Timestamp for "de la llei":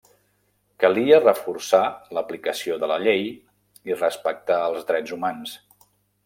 2.85-3.29